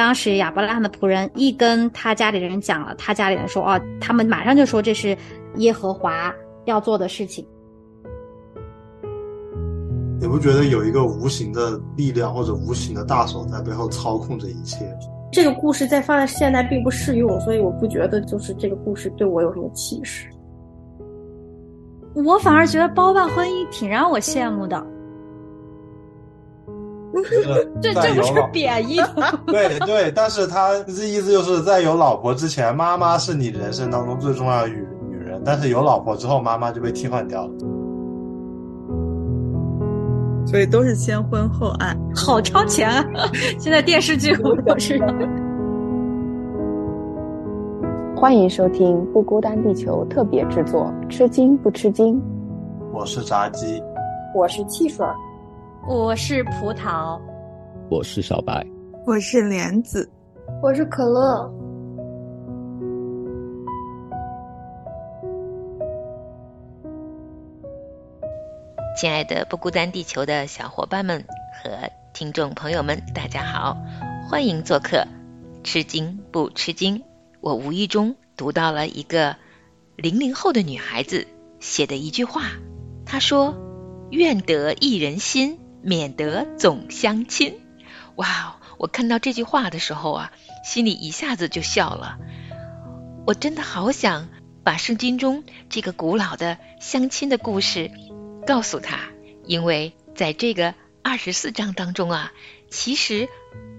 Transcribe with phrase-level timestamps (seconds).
[0.00, 5.14] 当时亚伯拉罕的仆人一跟他家里人讲了，他家里人说哦，他们马上就说这是
[5.56, 6.34] 耶和华
[6.64, 7.46] 要做的事情。
[10.18, 14.86] 你不觉得有一个无形的力量或者无形的大手在背后操控着一切？
[15.30, 20.30] 这个故事在放在现在并不适用，所以我不觉得就是这个故事对我有什么启示。
[22.14, 24.82] 我反而觉得包办婚姻挺让我羡慕的。
[27.82, 29.38] 这这不是贬义的。
[29.46, 37.52] 对对，但是他这意思就是在有老婆之前，妈妈是你人生当中最重要的女女人，但是有老婆之后，妈妈就被替换掉了。
[40.46, 43.04] 所以都是先婚后爱，好超前啊！
[43.58, 44.98] 现在电视剧都是。
[48.16, 52.20] 欢迎收听《不孤单地球》特别制作，吃惊不吃惊？
[52.92, 53.82] 我是炸鸡，
[54.34, 55.06] 我是汽水，
[55.86, 57.18] 我是葡萄，
[57.88, 58.64] 我是小白，
[59.06, 60.08] 我是莲子，
[60.62, 61.50] 我是可乐。
[68.96, 71.24] 亲爱的不孤单地球的小伙伴们
[71.62, 73.76] 和听众朋友们，大家好，
[74.28, 75.06] 欢迎做客。
[75.64, 77.02] 吃惊不吃惊？
[77.40, 79.36] 我无意中读到了一个
[79.96, 81.26] 零零后的女孩子
[81.58, 82.42] 写的一句话，
[83.06, 83.54] 她说
[84.12, 87.60] ：“愿得一人心，免得总相亲。”
[88.16, 90.32] 哇，我看到这句话的时候啊，
[90.64, 92.18] 心里一下子就笑了。
[93.26, 94.28] 我真的好想
[94.64, 97.90] 把圣经中这个古老的相亲的故事。
[98.46, 98.98] 告诉他，
[99.44, 102.32] 因为在这个二十四章当中啊，
[102.70, 103.28] 其实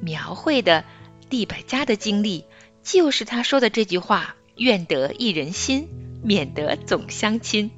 [0.01, 0.85] 描绘的
[1.29, 2.45] 利百加的经历，
[2.83, 5.89] 就是他说的这句话：“愿得一人心，
[6.23, 7.71] 免得总相亲。”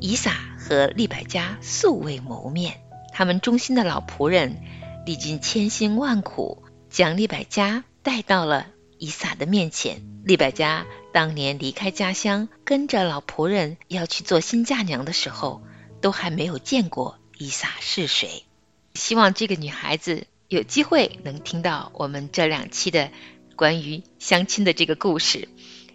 [0.00, 2.80] 以撒和利百加素未谋面，
[3.14, 4.60] 他们忠心的老仆人
[5.06, 8.66] 历尽千辛万苦，将利百加带到了
[8.98, 10.02] 以撒的面前。
[10.24, 15.62] 利百加当年离开家乡，跟着老仆人要去做新嫁娘的时候。
[16.00, 18.44] 都还没有见过伊萨是谁，
[18.92, 23.10] 希望这个女孩子有机会能听到我们这两期的
[23.56, 25.48] 关于相亲的这个故事，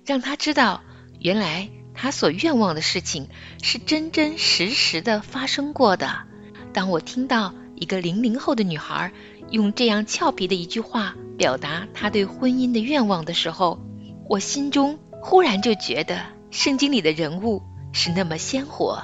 [0.07, 0.81] 让她知道
[1.19, 3.29] 原来她所愿望的事情
[3.61, 6.23] 是真真实实的发生过的。
[6.73, 9.11] 当我听到一个零零后的女孩
[9.49, 13.79] 用这样俏皮的一句话表达她对婚姻的愿望的时候，
[14.27, 16.21] 我心中忽然就觉得
[16.51, 17.63] 圣经里的人物
[17.93, 19.03] 是那么鲜活。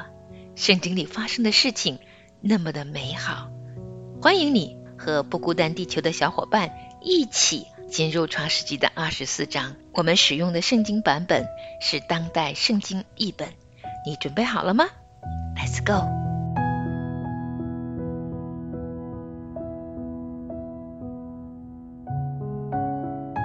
[0.55, 1.99] 圣经里发生的事情
[2.39, 3.49] 那么的美好，
[4.21, 6.71] 欢迎你和不孤单地球的小伙伴
[7.01, 9.75] 一起进入创世纪的二十四章。
[9.91, 11.45] 我们使用的圣经版本
[11.81, 13.49] 是当代圣经译本，
[14.05, 14.85] 你准备好了吗
[15.57, 16.24] ？Let's go。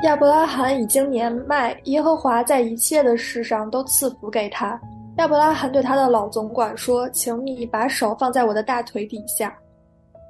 [0.02, 4.80] 亚伯拉罕已经年迈，耶和华在一切的事上都赐福给他。
[5.18, 9.54] 亚伯拉罕对他的老总管说：“请你把手放在我的大腿底下，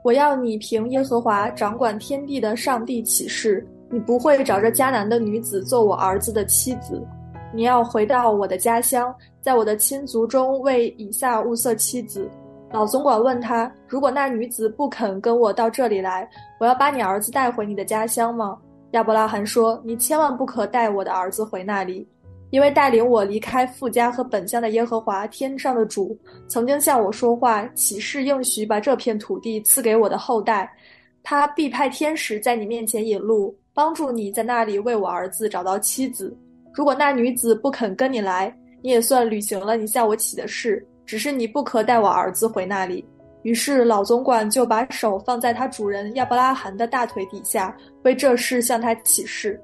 [0.02, 7.00] 我要你凭耶和华掌管天地的上帝起誓，你不会找这迦南的女子做我儿子的妻子。
[7.54, 12.28] 你要回到我的家乡，在我的亲族中为以撒物色妻子。”
[12.72, 18.58] 老总管问他：“如果那女子不肯跟我到这里来，我要把你儿子带回你的家乡吗？”
[18.92, 22.06] 亚伯拉罕说：“你千万不可带我的儿子回那里。”
[22.50, 26.18] 因为带领我离开富家和本乡的耶和华天上的主，
[26.48, 30.68] 曾经向我说话，起誓应许把这片土地赐给我的后代。
[31.22, 36.36] 他必派天使在你面前引路，帮助你在那里为我儿子找到妻子。
[36.74, 38.52] 如果那女子不肯跟你来，
[38.82, 43.04] 你也算履行了你向我起的誓，只是你不可带我儿子回那里。
[43.42, 49.60] 于是老总管就把手放在他主人亚伯拉罕的大腿底下，为这事向他起誓。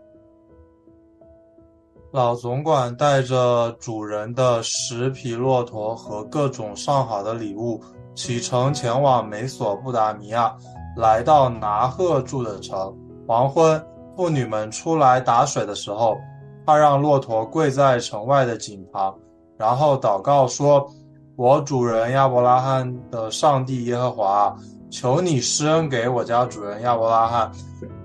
[2.12, 7.78] 老总管带着主人的十匹骆驼和各种上好的礼物，
[8.14, 10.56] 启程前往美索不达米亚，
[10.96, 12.96] 来到拿赫住的城。
[13.26, 13.84] 黄昏，
[14.16, 16.16] 妇女们出来打水的时候，
[16.64, 19.14] 他让骆驼跪在城外的井旁，
[19.58, 20.88] 然后祷告说
[21.36, 24.56] ：“我主人亚伯拉罕的上帝耶和华，
[24.90, 27.52] 求你施恩给我家主人亚伯拉罕，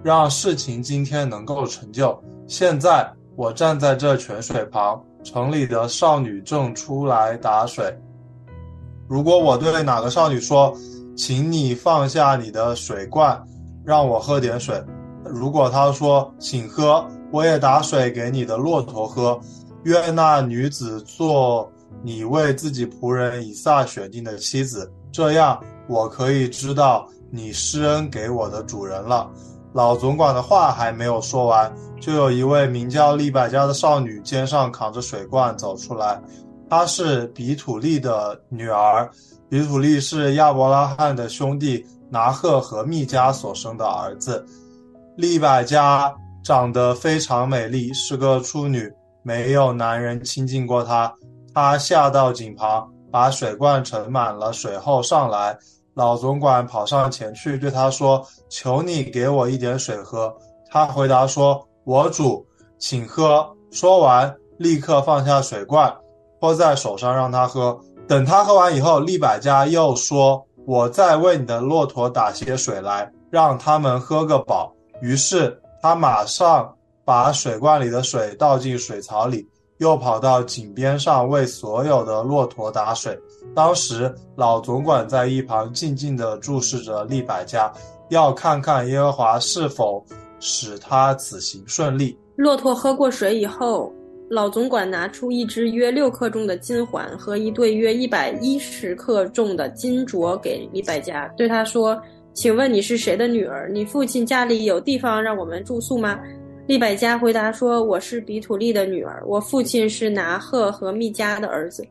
[0.03, 2.21] 让事情今天能够成就。
[2.47, 7.97] 现在。”我站在这泉水旁，城里的少女正出来打水。
[9.07, 10.75] 如果我对哪个少女说
[11.15, 13.41] ：“请你放下你的水罐，
[13.85, 14.83] 让我喝点水。”
[15.23, 19.39] 如果她说：“请喝，我也打水给你的骆驼喝。”
[19.85, 21.71] 愿那女子做
[22.03, 29.29] 你为自己仆人以撒选定的妻子，这样我可以知道你施恩给我的主人了。
[29.73, 36.21] 老总管的话还没有说完，就有一位名叫利百加的少女肩上扛着水罐走出来。
[36.69, 39.09] 她是比土利的女儿，
[39.49, 44.45] 比土利是亚伯拉罕的兄弟拿赫和密加所生的儿子。
[45.15, 48.91] 利百加长得非常美丽，是个处女，
[49.23, 51.13] 没有男人亲近过她。
[51.53, 55.57] 他下到井旁，把水罐盛满了水后上来。
[55.93, 60.33] 老总管跑上前去对他说：“求你给我一点水喝。”
[60.71, 62.45] 他回答说：“我主，
[62.79, 65.93] 请喝。”说完，立刻放下水罐，
[66.39, 67.77] 泼在手上让他喝。
[68.07, 76.73] 等他喝完以后，利百加又说：“我再为你的骆驼打些水来，让他们喝个饱。”于是他马上
[77.03, 79.45] 把水罐里的水倒进水槽里。
[79.81, 83.19] 又跑到井边上为所有的骆驼打水。
[83.55, 87.71] 当时老总管在一旁静静地注视着利百加，
[88.09, 90.05] 要看看耶和华是否
[90.39, 92.15] 使他此行顺利。
[92.35, 93.91] 骆驼喝过水以后，
[94.29, 101.99] 老总管拿出一只约六克重的金环和一对约一百一十克重的金镯给利百加，对他说
[102.33, 103.67] ：“请问你是谁的女儿？
[103.73, 106.19] 你父亲家里有地方让我们住宿吗？”
[106.71, 111.85] 利百加回答说：“我是比土利的女儿，我父亲是拿赫和密加的儿子。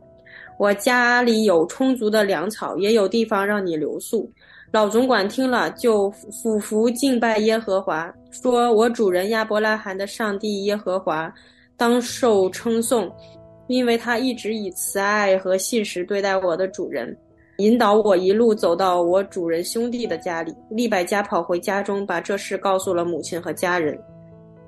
[0.58, 4.26] 我家里有充足的粮草，也有地方让你留宿。”
[4.72, 11.30] 老总管听了，就俯伏敬拜耶和华，说：“我主人亚伯拉罕的上帝耶和华，
[11.76, 13.12] 当受称颂，
[13.66, 17.14] 因为他一直以慈爱和信实对待我的主人，
[17.58, 23.94] 引导我一路走到我主人兄弟的家里。”利百加跑回家中，把这事告诉了母亲和家人。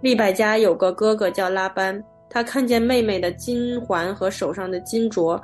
[0.02, 5.40] 利百加有个哥哥叫拉班，他看见妹妹的金环和手上的金镯，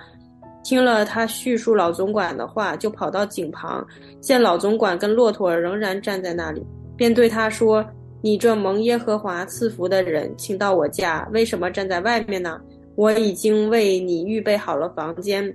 [0.65, 3.87] 听了他叙述老总管的话，就跑到井旁，
[4.21, 6.61] 见老总管跟骆驼仍然站在那里，
[6.97, 7.87] 便对他说
[8.21, 12.61] ：“你这蒙耶和华赐福的人，请到我家，为什么站在外面呢？
[12.97, 15.55] 我已经为你预备好了房间，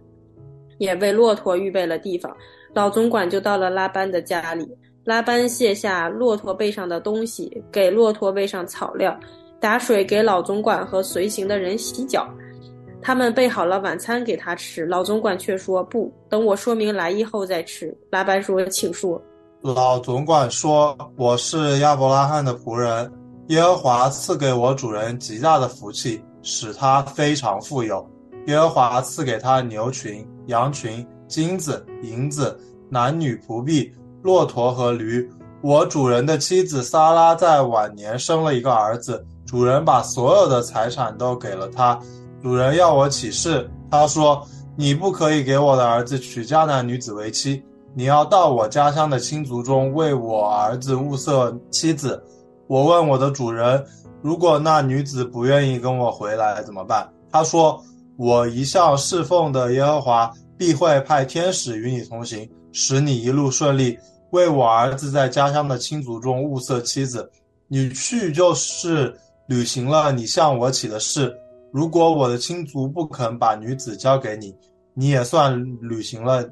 [0.78, 2.34] 也为骆驼预备了地方。”
[2.74, 4.66] 老总管就到了拉班的家里。
[5.04, 9.18] 拉班卸下骆驼背上的东西，给骆驼喂上草料，
[9.60, 12.26] 打水给老总管和随行的人洗脚。
[13.02, 19.22] 他们备好了晚餐给他吃，老总管却说：“不等我说明来意后再吃。”拉班说：“请说。”
[19.60, 23.12] 老总管说：“我是亚伯拉罕的仆人，
[23.48, 28.10] 耶和华赐给我主人极大的福气，使他非常富有。
[28.48, 32.58] 耶和华赐给他牛群、羊群、金子、银子、
[32.90, 35.30] 男女仆婢。”骆驼和驴。
[35.62, 42.00] 我主人的妻子萨拉在晚年生了一个儿子，主人把所有的财产都给了他。
[42.42, 52.22] 主人要我起誓，他说：“你不可以给我的儿子娶迦南女子为妻，你要到我家乡的亲族中为我儿子物色妻子。”
[52.68, 53.86] 我问我的主人
[54.22, 57.82] ：“如果那女子不愿意跟我回来怎么办？”他说
[58.18, 63.98] ：“我一向侍奉的耶和华必会派天使与你同行，使你一路顺利。”
[64.34, 67.32] 为我儿子在家乡的亲族中物色妻子，
[67.68, 69.16] 你去就是
[69.48, 71.32] 履行了你向我起的誓。
[71.72, 74.52] 如果我的亲族不肯把女子交给你，
[74.96, 76.44] 你也算履行了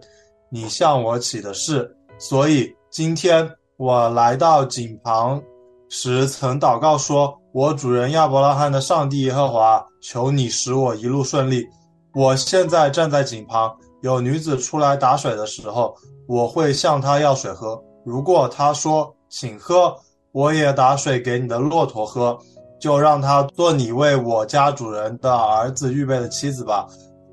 [0.51, 1.92] 你向我起的誓。
[2.19, 5.42] 所以今天我来到井旁
[5.90, 11.68] 时，曾祷告说：“我主人亚伯拉罕的上帝耶和华，求你使我一路顺利。”
[12.14, 13.76] 我现在站在井旁。
[14.01, 15.95] 有女子出来打水的时候，
[16.27, 17.81] 我会向她要水喝。
[18.03, 19.95] 如果她说“请喝”，
[20.33, 22.37] 我也打水给你的骆驼喝，
[22.79, 26.87] 就让她做你为我家主人的儿子预备的妻子吧。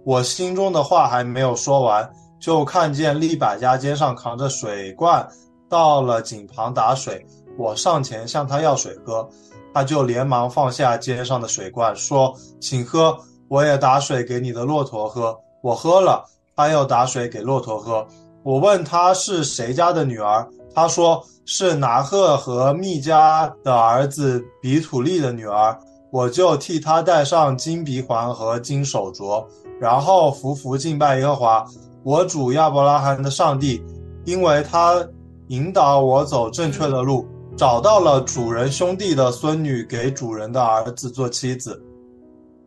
[0.04, 2.08] 我心中的话还没有说完，
[2.40, 5.26] 就看见利百加肩上扛着水罐
[5.68, 7.26] 到了井旁打水。
[7.56, 9.28] 我上前向他要水喝，
[9.72, 13.16] 他就连忙放下肩上的水罐，说：“请喝，
[13.48, 16.24] 我也打水给你的骆驼喝。”我喝了。
[16.58, 18.04] 他又打水给骆驼喝。
[18.42, 25.78] 我问他是谁家的女儿，他说是拿赫和密家的儿子比土利的女儿。
[26.10, 29.46] 我就替他戴上金鼻环和金手镯，
[29.80, 31.64] 然后伏伏敬拜耶和华，
[32.02, 33.80] 我主亚伯拉罕的上帝，
[34.24, 35.06] 因为他
[35.48, 37.24] 引导我走正确的路，
[37.56, 41.80] 找到了主人兄弟的孙女给主人的儿子做妻子。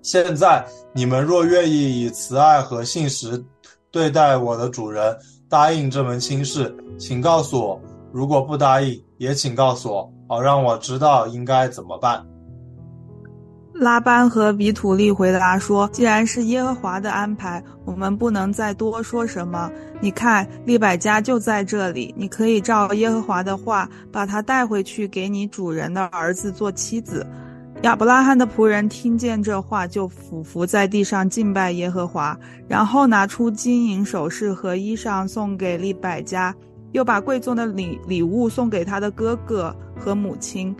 [0.02, 3.44] 现在你们若愿意以慈爱和信实。
[3.92, 5.16] 对待我的主人，
[5.50, 7.80] 答应这门亲事，请告诉我；
[8.14, 12.26] 如果不答应，也请告诉我，好让我知道应该怎么办。
[13.74, 19.72] 拉班和比土利回答说：“既然是耶和华的安排，我们不能再多说什么。
[20.00, 27.26] 你看，利百加就在这里，你可以照耶和华的话，把他带回去给你主人的儿子做妻子。”
[27.84, 36.54] 亚伯拉罕的仆人听见这话，就俯伏在地上敬拜耶和华，然后拿出金银首饰和衣裳送给利百加，
[36.92, 40.76] 又把贵重的礼礼物送给他的哥哥和母亲。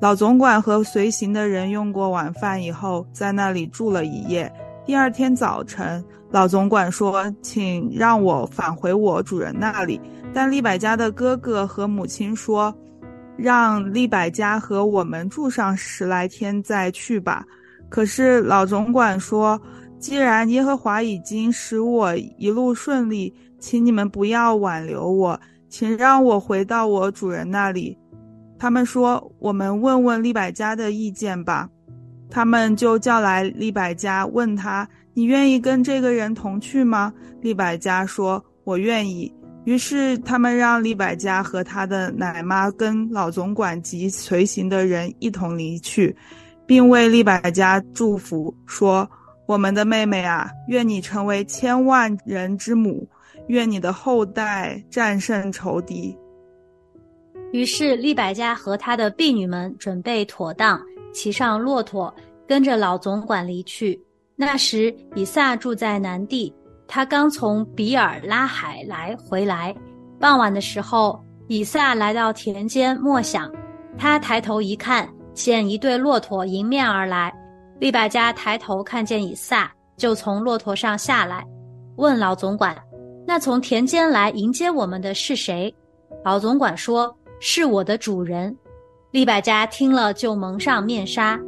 [0.00, 4.52] 老总管和随行的人用过晚饭以后，在那里住了一夜。
[4.84, 10.00] 第二天早晨，老总管说：“请让我返回我主人那里。”
[10.34, 12.74] 但利百加的哥哥和母亲说
[13.36, 17.44] ：“让利百家和我们住上十来天再去吧。”
[17.88, 19.60] 可是老总管说
[20.00, 27.96] ：“既然耶和华已经使我一路顺利，请你们不要挽留我，请让我回到我主人那里。”
[28.58, 31.68] 他们说：“我们问问利百家的意见吧。”
[32.30, 39.32] 他们就叫来利百家，问他：“你愿意跟这个人同去吗？”利百家说：“我愿意。”
[39.64, 46.14] 于是他们让利百加和他的奶妈跟老总管及随行的人一同离去，
[46.66, 49.08] 并为利百加祝福，说
[49.46, 53.08] ：“我们的妹妹啊，愿你成为千万人之母，
[53.48, 56.16] 愿你的后代战胜仇敌。”
[57.52, 60.80] 于是利百加和他的婢女们准备妥当，
[61.12, 62.12] 骑上骆驼，
[62.46, 63.98] 跟着老总管离去。
[64.36, 66.52] 那时以撒住在南地，
[66.94, 69.74] 他刚从比尔拉海来回来。
[70.20, 73.50] 傍晚的时候，以撒来到田间默想，
[73.98, 77.34] 他抬头一看，见一对骆驼迎面而来。
[77.80, 81.44] 利百加抬头看见以撒，就从骆驼上下来，
[81.96, 82.80] 问老总管
[83.26, 85.74] ：“那从田间来迎接我们的是谁？”
[86.24, 87.12] 老总管说。
[87.40, 88.56] 是我的主人，
[89.10, 91.38] 利百加听了就蒙上面纱。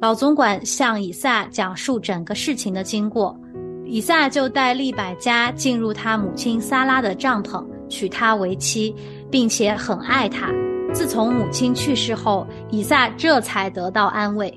[0.00, 3.38] 老总管向以撒讲述整个事情的经过，
[3.86, 8.94] 以撒就带利百加进入他母亲撒拉的帐篷，娶她为妻，
[9.30, 10.52] 并且很爱她。
[10.92, 14.52] 自从母亲去世后，以撒这才得到安慰。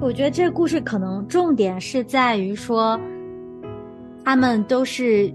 [0.00, 2.98] 我觉得这故事可能重点是在于说，
[4.24, 5.30] 他们都是，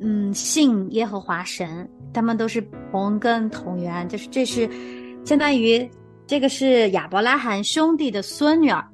[0.00, 4.68] 嗯，信耶和华神，他们都是同根同源，就是这是
[5.24, 5.88] 相当于
[6.26, 8.84] 这个是亚伯拉罕兄弟的孙女儿，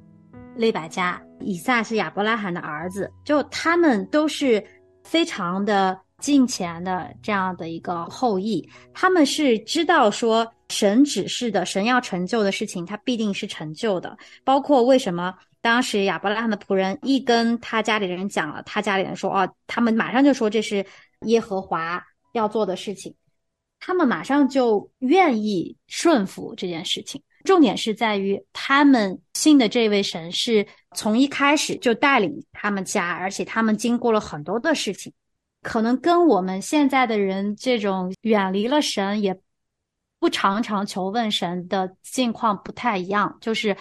[0.55, 4.63] 利百加，以撒是亚伯拉罕的儿子，就他们都是
[5.03, 10.45] 非常的敬虔的这样的一个后裔，他们是知道说。
[10.69, 14.17] 神指示的，神要成就的事情，他必定是成就的。
[14.43, 15.31] 包括为什么
[15.65, 20.85] 当时亚伯拉罕的仆人一跟他家里人讲了，他家里人说：“哦，他们马上就说这是
[21.21, 23.15] 耶和华要做的事情。”
[23.81, 27.19] 他们马上就愿意顺服这件事情。
[27.45, 35.11] 重点是在于他们信的这位神是从一开始就带领他们家，而且他们经过了很多的事情，
[35.63, 39.35] 可能跟我们现在的人这种远离了神也。
[40.17, 43.75] 不常常求问神的境况不太一样，就是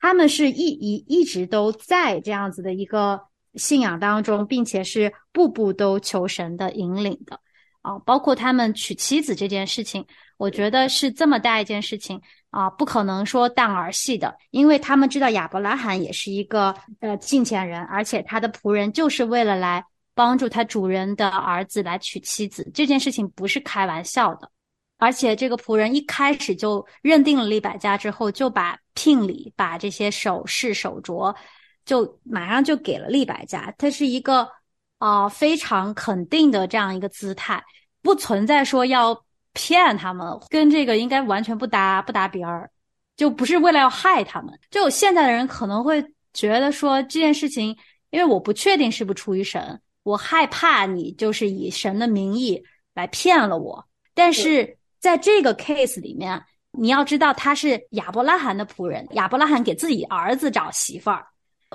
[0.00, 3.20] 他们是一一一直都在这样子的一个
[3.54, 7.40] 信仰当中，并且是步步都求神的引领的
[7.82, 7.98] 啊。
[8.00, 19.82] 包括他们娶妻子这件事情，我觉得是这么大一件事情啊，不可能说淡儿戏的，因为他们知道亚伯拉罕也是一个呃敬虔人，而且他的仆人就是为了来
[20.14, 24.50] 帮助他主人的儿子来娶妻子，这件事情不是开玩笑的。
[24.98, 31.36] 而且这个仆人一开始就认定了利百加之后，就把聘礼、把这些首饰、手镯，
[31.84, 33.70] 就马上就给了利百加。
[33.76, 34.48] 他是一个
[34.96, 37.62] 啊非常肯定的这样一个姿态，
[38.00, 39.22] 不存在说要
[39.52, 42.70] 骗他们，跟这个应该完全不搭不搭边儿，
[43.18, 44.58] 就不是为了要害他们。
[44.70, 47.76] 就现在的人可能会觉得说这件事情，
[48.08, 54.75] 因为我不确定是不是出于神，我害怕你就是以神的名义来骗了我，但是。
[54.98, 61.26] 在这个 case 里面，你要知道他是亚伯拉罕的仆人，亚伯拉罕给自己儿子找媳妇儿。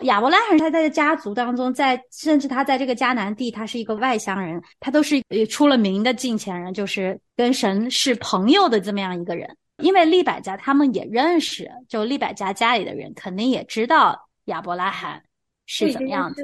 [0.04, 9.58] 亚伯拉罕他在家族当中，在甚至他在这个迦南地，他是一个外乡人，他都是出了名的近前人，就是跟神是朋友的这么样一个人。
[9.84, 15.22] 因为利百家他们也认识，就利百家家里的人肯定也知道亚伯拉罕
[15.66, 16.44] 是怎么样子，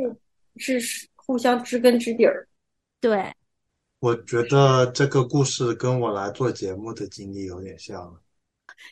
[0.58, 2.48] 是互相知根知底儿。
[3.00, 3.32] 对。
[4.00, 8.16] 我觉得这个故事跟我来做节目的经历有点像，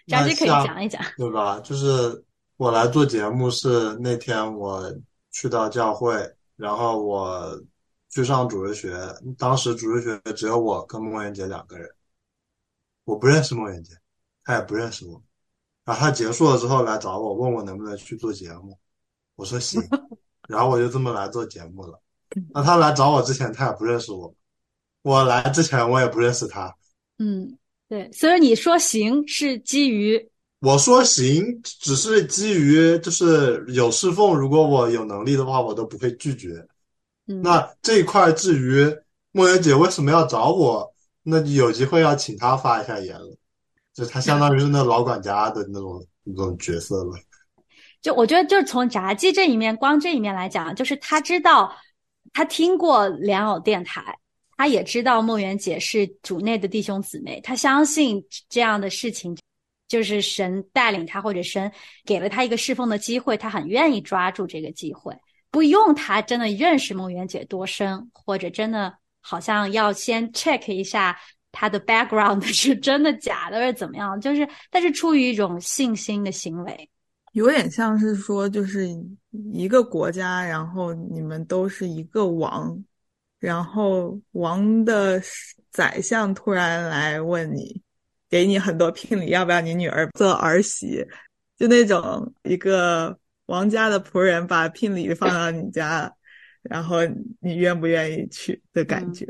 [0.07, 1.59] 张姐可以讲一讲，对吧？
[1.59, 2.23] 就是
[2.57, 4.91] 我来做节目是那天我
[5.31, 7.61] 去到教会，然后我
[8.09, 8.97] 去上主日学，
[9.37, 11.87] 当时主日学只有我跟孟元杰两个人，
[13.03, 13.93] 我不认识孟元杰，
[14.43, 15.21] 他也不认识我。
[15.83, 18.75] 然后他结束了之后来找我，问我能不能去做节目，
[19.35, 19.79] 我说行，
[20.49, 22.01] 然后我就这么来做节目了。
[22.51, 24.33] 那他来找我之前，他也不认识我，
[25.05, 26.75] 我来之前我也不认识他。
[27.19, 27.55] 嗯，
[27.87, 30.29] 对，所以你说行是基于
[30.61, 36.49] 我说行，只是基于就是有侍奉，如果我有能力的话，我都不会拒绝。
[37.27, 38.91] 嗯那这一块至于
[39.31, 43.37] 莫言姐为什么要找我，那就有机会要请她发一下言了。
[43.93, 47.13] 就她相当于是那老管家的那种那种角色了。
[48.01, 51.71] 就我觉得，就是从炸鸡这一面，光这一面来讲，就是他知道，
[52.33, 54.17] 他听过莲藕电台，
[54.57, 59.37] 他也知道梦圆姐是主内的弟兄姊妹，他相信这样的事情
[59.87, 61.71] 就是神带领他，或者神
[62.03, 65.15] 给了他一个侍奉的机会，他很愿意抓住这个机会，
[65.51, 71.17] 不用他真的认识梦圆姐多深，或者真的好像要先 check 一下
[71.51, 76.89] 他的 background 是真的假的，或者怎么样，就是但是出于一种信心的行为。
[77.33, 78.87] 有点像是说，就是
[79.51, 82.81] 一个国家，然后你们都是一个王，
[83.45, 85.21] 然后王的
[85.69, 87.79] 宰相突然来问你，
[88.27, 91.05] 给你很多聘礼，要不要你女儿做儿媳？
[91.55, 96.11] 就那种一个王家的仆人把聘礼放到你家，
[96.63, 97.01] 然后
[97.39, 99.27] 你愿不愿意去的感觉。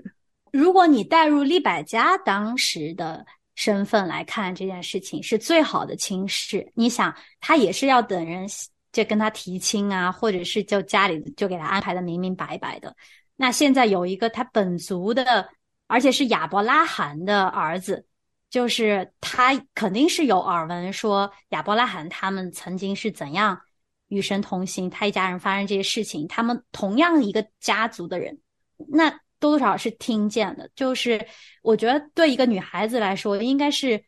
[0.54, 6.72] 如果你带入利百家当时的身份来看这件事情，是最好的亲事。
[6.74, 8.48] 你想，他也是要等人
[8.94, 12.96] 就跟他提亲啊，或者是就家里就给他安排的明明白白的。
[13.36, 15.50] 那现在有一个他本族的，
[15.88, 18.06] 而且是亚伯拉罕的儿子，
[18.50, 23.62] 就是他肯定是有耳闻说亚伯拉罕他们曾经是怎样
[24.08, 28.40] 与神同行，他一家人发生这些事情，他们同样一个家族的人，
[28.88, 30.70] 那多多少少是听见的。
[30.76, 31.28] 就是
[31.62, 34.02] 我觉得对一个女孩子来说，应该是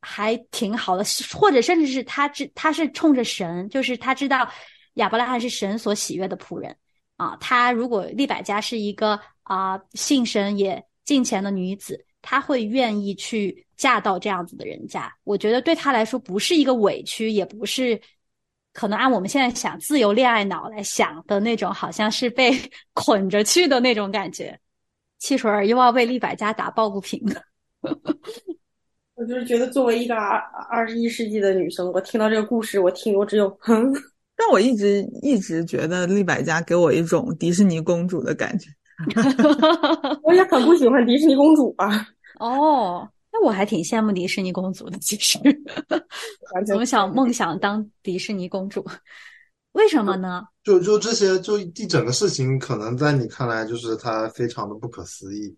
[0.00, 1.04] 还挺好的，
[1.34, 4.48] 或者甚至是她知她是冲着神，就是她知道
[4.94, 6.76] 亚伯拉罕是神所喜悦的仆人
[7.18, 7.36] 啊。
[7.38, 15.14] 她如果利百加是一个啊、信神也敬虔的女子，她会愿意去嫁到这样子的人家。
[15.24, 18.00] 我觉得对她来说不是一个委屈，也不是。
[18.74, 22.52] 可能按我们现在想自由恋爱脑来想的那种，好像是被
[22.94, 24.56] 捆着去的那种感觉。
[25.18, 27.20] 汽水儿又要为利百加打抱不平。
[29.16, 30.38] 我就是觉得，作为一个二
[30.70, 33.92] 二十一世纪的女生，我听到这个故事，我听我只有哼。
[34.38, 38.70] 但我一直一直觉得丽百家给我一种迪士尼公主的感觉。
[40.22, 42.06] 我也很不喜欢迪士尼公主啊。
[42.38, 45.38] 哦，那我还挺羡慕迪士尼公主的，其实
[46.68, 48.84] 从小梦想当迪士尼公主，
[49.72, 50.44] 为什么呢？
[50.62, 55.52] 就就这些，就一整个事情，可能在你看来就是它非常的不可思议，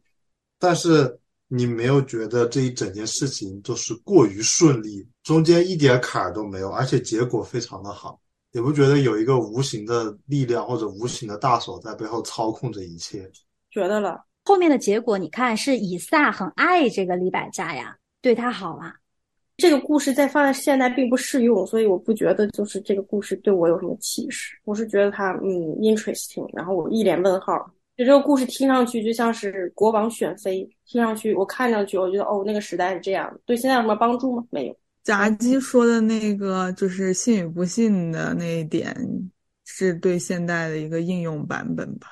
[0.58, 8.18] 但是你没有觉得这一整件事情都是过于顺利，中间一点坎儿都没有，而且结果非常的好，
[8.52, 13.30] 你不觉得有一个无形的力量或者无形的大手在背后操控着一切。
[13.70, 18.92] 觉得了，后面的结果你看是以撒很爱这个利百加呀，对他好啊。
[19.56, 24.58] 这个故事在放在现在并不适用，所以我不觉得就是这个故事对我有什么启示。
[24.64, 27.54] 我是觉得它嗯 interesting，然后我一脸问号。
[27.96, 34.44] 就这个故事听上去就像是国王选妃，听上去我看上去我觉得哦那个时代是这样，对现在有什么帮助吗？
[34.50, 34.76] 没有。
[35.10, 38.96] 炸鸡说的那个就是信与不信的那一点，
[39.64, 42.06] 是对现代的一个应用版本吧。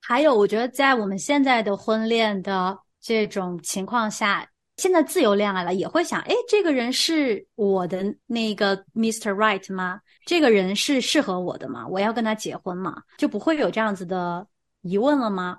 [0.00, 9.34] 还有，我觉得在我们现在的婚恋的这种情况下，现在自由恋爱了，也会想，哎，这个人是我的那个 Mr.
[9.34, 10.00] Right 吗？
[10.24, 11.84] 这个人是适合我的吗？
[11.88, 13.02] 我要跟他结婚吗？
[13.18, 14.46] 就不会有这样子的
[14.82, 15.58] 疑问了吗？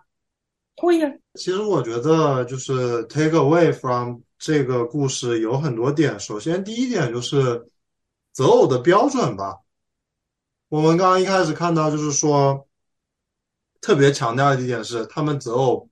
[0.77, 1.12] 会呀。
[1.34, 6.19] 其实我觉得就是 take away from 这个故事有很多点。
[6.19, 7.69] 首先，第一点就是
[8.34, 9.60] 择偶的标准吧。
[10.69, 12.67] 我们刚刚一开始看到，就是说
[13.82, 15.89] 特别强调的一点是，他们择偶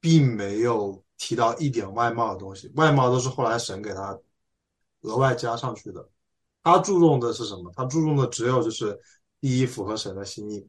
[0.00, 4.18] 并没有提到一点外貌的东西，外貌都是后来神给他
[5.02, 6.08] 额外加上去的。
[6.62, 7.72] 他注重的是什么？
[7.76, 8.98] 他注重的只有就是
[9.40, 10.66] 第一符合神的心意，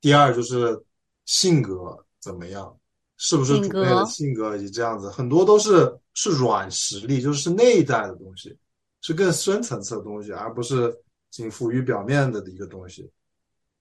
[0.00, 0.82] 第二就是
[1.24, 2.76] 性格怎么样。
[3.20, 8.52] 是不是主内的性格以及这样子，很多都是是软实力，就是内在的东西，
[9.00, 10.92] 是更深层次的东西，而不是
[11.30, 13.08] 仅浮于表面的一个东西。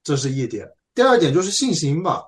[0.04, 0.69] 这是一点。
[0.93, 2.23] 第二点就是信心吧。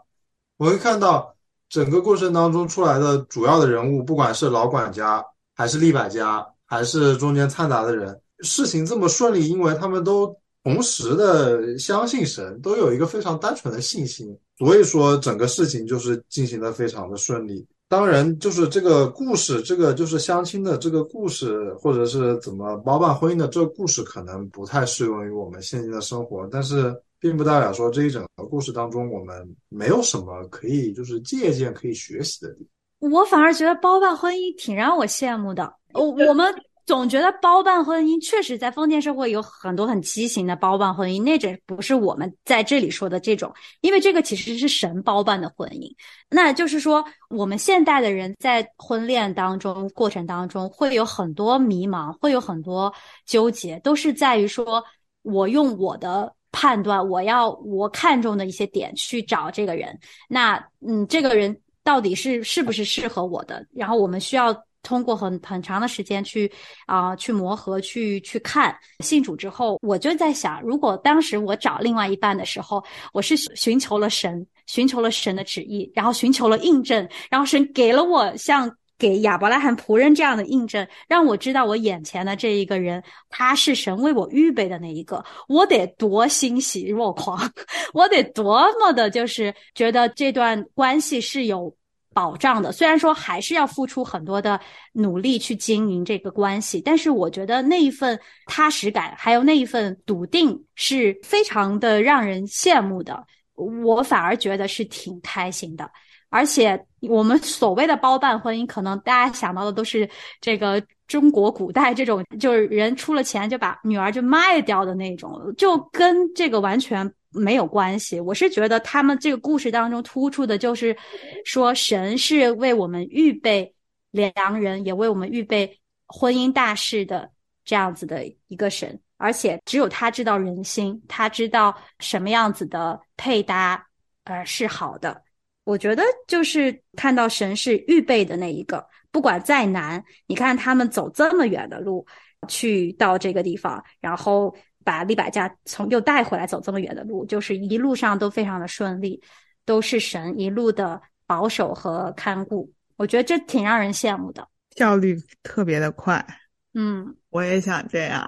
[0.58, 1.36] 我会看到
[1.70, 17.64] 整个过程当中出来的主要的人物，不管是老管家，还是利百家，还是中间掺杂的人，事情这么顺利，因为他们都同时的相信神，都有一个非常单纯的信心，所以说整个事情就是进行的非常的顺利。
[17.90, 26.48] 当然，就是这个故事，这个就是相亲的这个故事，或者是怎么包办婚姻的这个故事，可能不太适用于我们现今的生活。
[26.52, 32.60] 但是，并不代表说这一整个故事当中，我们没有什么可以就是借鉴、可以学习的地
[33.00, 33.12] 方。
[33.12, 35.74] 我反而觉得包办婚姻挺让我羡慕的。
[35.94, 36.54] 我我们。
[36.90, 45.88] 总觉得包办婚姻确实在封建社会有很多很畸形的包办婚姻，那种不是我们在这里说的这种，因为这个其实是神包办的婚姻。
[46.32, 52.92] 那就是说，我们现代的人在婚恋当中过程当中会有很多迷茫，会有很多
[53.24, 54.84] 纠结，都是在于说
[55.22, 59.96] 我用我的判断，我要我看中的一些点去找这个人。
[60.28, 63.64] 那嗯，这个人到底是是不是适合我的？
[63.76, 64.52] 然后我们需要。
[64.82, 66.52] 通过很很长的时间去
[66.86, 87.38] 啊去磨合去去看信主之后，我就在想，如果当时我找另外一半的时候，我是寻求了神，寻求了神的旨意，然后寻求了印证，然后神给了我像给亚伯拉罕仆人这样的印证，让我知道我眼前的这一个人他是神为我预备的那一个，我得多欣喜若狂，
[87.94, 91.76] 我得多么的就是觉得这段关系是有。
[92.20, 94.60] 保障的，虽然说还是要付出很多的
[94.92, 103.26] 努力去经营这个关系，但是我觉得那一份踏实感，还有那一份笃定，是非常的让人羡慕的。
[103.56, 105.90] 我反而觉得是挺开心的。
[106.30, 110.10] 而且我们所谓的包办婚姻，可能大家想到的都是
[110.42, 117.10] 这个中国古代这种，就是人出了钱就把女儿就卖掉的那种，就跟这个完全。
[117.32, 120.98] 没有关系，我是觉得他们这个故事当中突出的就是
[121.46, 123.72] 说，神是为我们预备
[124.10, 127.30] 良人，也为我们预备婚姻大事的
[127.64, 133.86] 这样子的一个神，而且只有他知道人心，他知道什么样子的配搭
[134.24, 135.22] 呃是好的。
[135.66, 142.04] 我觉得就是看到神是预备的那一个，不管再难，你看他们走这么远的路
[142.48, 144.56] 去到这个地方，然后。
[144.90, 149.22] 把利百加从又带回来走这么远的路，就是一路上都非常的顺利，
[149.64, 152.74] 都是神一路的保守和看顾。
[152.96, 156.26] 我觉得这挺让人羡慕的，效率特别的快。
[156.74, 158.28] 嗯，我也想这样，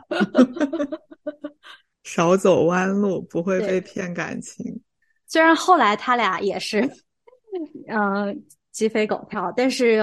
[2.03, 4.83] 少走弯路，不会被骗感情。
[5.25, 6.87] 虽然后来他俩也是，
[7.87, 9.99] 嗯，鸡飞狗跳，但是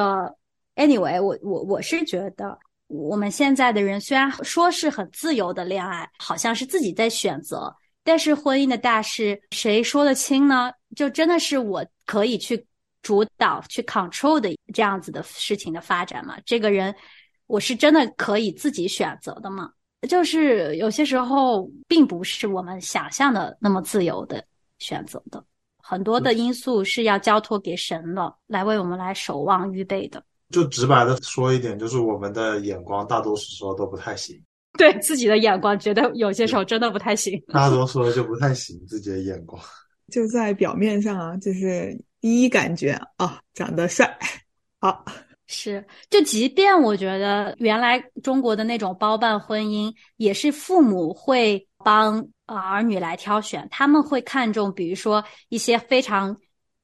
[0.75, 2.59] anyway，我我我是觉得。
[2.89, 10.73] 我们现在的人虽然说是很自由的恋爱，好像是自己在选择，但是婚姻的大事谁说得清呢？
[10.97, 12.67] 就真的是我可以去
[13.03, 16.37] 主导、去 control 的这样子的事情的发展吗？
[16.47, 16.95] 这个人，
[17.47, 19.71] 我是真的可以自己选择的吗？
[20.09, 24.43] 就是有些时候并不是我们想象的那么自由的
[24.79, 25.45] 选择的，
[25.83, 30.25] 很多的因素是要交托给神了，来为我们来守望预备的。
[30.51, 34.41] 就直白的说一点，就是我们的眼光大多数时候都不太行。
[34.79, 37.43] 对自己的眼光，觉得有些时候真的不太行。
[37.49, 39.61] 大多数就不太行，自己的眼光
[40.11, 44.17] 就在表面上啊，就是第一感觉啊，长得帅，
[44.81, 45.05] 好
[45.47, 45.85] 是。
[46.09, 56.37] 就即便我觉得原来中国的那种包办婚姻，也是父母会帮儿女来挑选，他们会看重，比如说一些非常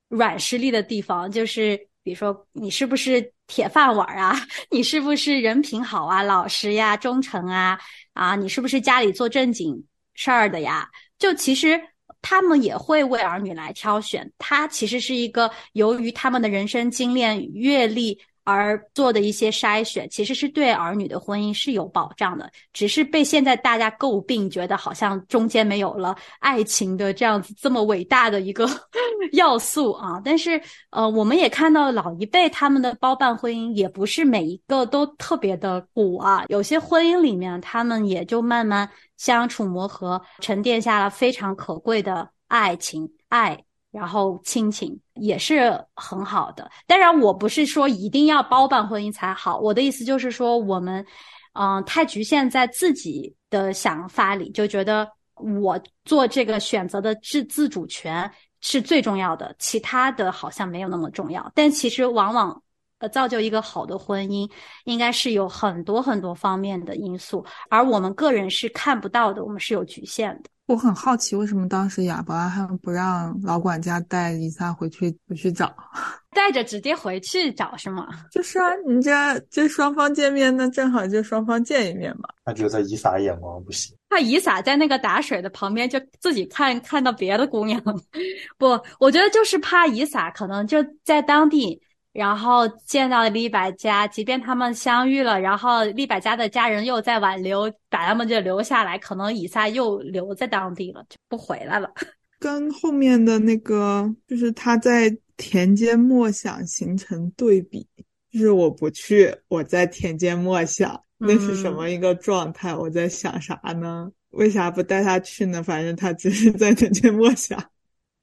[0.08, 3.32] 软实力的地方，就是比如说你是不是。
[3.46, 4.34] 铁饭碗啊，
[4.70, 7.78] 你是不是人品好啊，老实呀，忠诚啊？
[8.12, 10.88] 啊，你是不是家里做正经事儿的呀？
[11.18, 11.80] 就其实
[12.22, 18.20] 他们也会为儿女来挑选，他其实是一个由于他们的人生经验、阅历。
[18.44, 28.68] 而做的一些筛选，其实是对儿女的婚姻是有保障的，只是被现在大家诟病，觉得好像中间没有了爱情的这样子这么伟大的一个
[29.32, 30.20] 要素啊。
[30.24, 36.44] 但是，呃，我们也看到老一辈他们的包办婚姻，也不是每一个都特别的苦啊。
[36.48, 43.64] 有些婚姻里面，他们也就慢慢相处磨合，沉淀下了非常可贵的爱情爱。
[43.94, 51.06] 然后亲情也是很好的，当然我不是说一定要包办婚姻才好，我的意思就是说我们，
[51.52, 58.28] 嗯，太局限在自己的想法里，就觉得我做这个选择的自自主权
[58.60, 61.48] 是最重要的，其他的好像没有那么重要。
[61.54, 62.60] 但其实往往，
[62.98, 64.50] 呃，造就一个好的婚姻，
[64.86, 70.50] 应该是有很多很多方面的因素，而我们个人是看不到的，我们是有局限的。
[70.66, 75.74] 我很好奇，为什么当时亚伯拉罕不让老管家带伊萨回去回去找，
[76.32, 78.08] 带着直接回去找是吗？
[78.30, 79.10] 就是啊，你这
[79.50, 82.28] 这双方见面，那正好就双方见一面嘛。
[82.46, 87.78] 他觉得以撒眼光不行，怕以撒在那个打水的旁边就自己看看到别的姑娘。
[88.56, 91.78] 不，我觉得就是怕以撒可能就在当地，
[92.14, 101.92] 然后见到利百家，即便他们相遇了，然后利百家的家人又在挽留，把他们就留下来，可能以撒又留在当地了，就不回来了。
[102.38, 107.84] 跟后面的那个，就是他在田间默想形成对比，
[108.30, 112.72] 就是我不去，我在田间默想，那是什么一个状态？
[112.72, 114.08] 我在想啥呢？
[114.30, 115.62] 为啥不带他去呢？
[115.62, 117.58] 反正他只是在田间默想。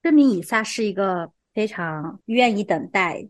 [0.01, 3.27] 证明以撒是一个非常愿意等待、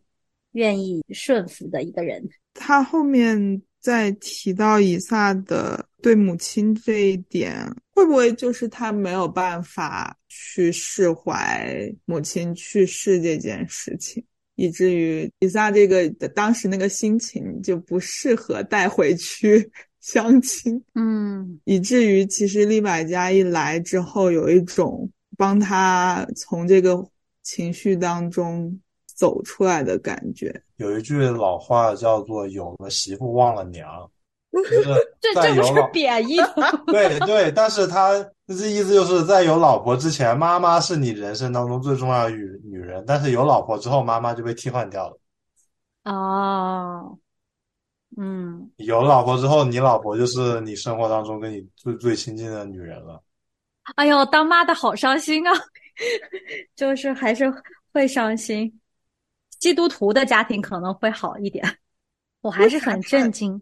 [0.54, 2.28] 愿意顺服的一个人。
[2.54, 7.56] 他后面再提到以撒的对母亲这一点，
[7.94, 14.24] 会不会就是他没有办法去释怀母亲去世这件事情，
[14.56, 20.84] 以至于以撒这个当时那个心情就不适合带回去相亲？
[20.96, 27.08] 嗯，以至于其实利百加一来之后，有一种帮他从这个
[27.44, 28.80] 情绪当中
[29.22, 30.52] 走出来的感觉。
[30.78, 33.88] 有一句老话叫做“有了媳妇忘了娘
[34.52, 34.84] ”，就是
[35.22, 36.72] 这这不是贬义吗？
[36.92, 38.14] 对对，但是他
[38.48, 45.20] 这意思就是在有老婆之前，妈妈是你人生当中最重要的女女人，但是有老婆之后，妈妈就被替换掉了。
[46.06, 47.16] 哦，
[48.18, 53.22] 嗯，有老婆之后，你老婆就是你生活当中跟你最最亲近的女人了。
[53.98, 55.54] 哎呦，当妈的好伤心啊，
[56.76, 57.54] 就是还是
[57.94, 58.81] 会伤心。
[59.62, 61.64] 基督徒的家庭可能会好一点，
[62.42, 63.62] 我还是很震惊。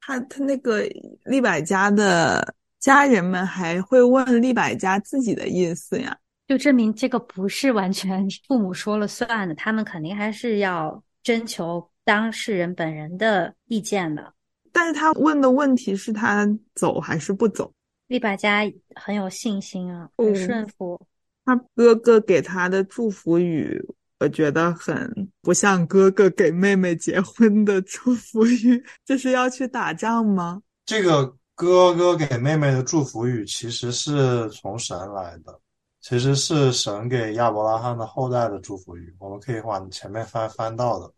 [0.00, 0.82] 他他那个
[1.24, 6.16] 利百家的家人们还会问利百家自己的意思呀？
[6.48, 14.32] 就证明这个不是完全父母说了算的，他们肯定还是要征求当事人本人的意见的。
[14.72, 17.72] 但是他问的问题是他走还是不走？
[18.08, 18.60] 利百家
[18.94, 21.00] 很有信心啊，嗯很顺服。
[21.44, 23.80] 他哥哥给他的祝福语，
[24.22, 28.80] 我觉得很不像哥哥给妹妹结婚的祝福语。
[29.04, 30.62] 这是要去打仗吗？
[30.86, 35.58] 这个哥哥给妹妹的祝福语其实是从神来的，
[36.00, 39.12] 其实是神给亚伯拉罕的后代的祝福语。
[39.18, 41.12] 我们可以往前面翻翻到的。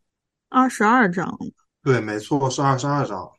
[0.48, 1.36] 二十二章，
[1.82, 3.30] 对，没错，是二十二章。